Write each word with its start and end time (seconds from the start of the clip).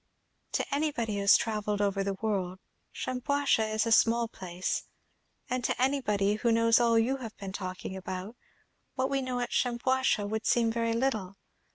"To 0.53 0.65
anybody 0.73 1.13
who 1.17 1.21
has 1.21 1.37
travelled 1.37 1.79
over 1.79 2.03
the 2.03 2.15
world, 2.15 2.57
Shampuashuh 2.91 3.71
is 3.71 3.85
a 3.85 3.91
small 3.91 4.27
place; 4.27 4.85
and 5.47 5.63
to 5.63 5.79
anybody 5.79 6.37
who 6.37 6.51
knows 6.51 6.79
all 6.79 6.97
you 6.97 7.17
have 7.17 7.37
been 7.37 7.53
talking 7.53 7.95
about, 7.95 8.35
what 8.95 9.11
we 9.11 9.21
know 9.21 9.39
at 9.41 9.51
Shampuashuh 9.53 10.27
would 10.27 10.47
seem 10.47 10.71
very 10.71 10.93
little. 10.93 11.37